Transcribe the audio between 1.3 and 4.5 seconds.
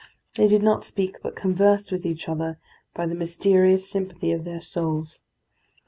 conversed with each other by the mysterious sympathy of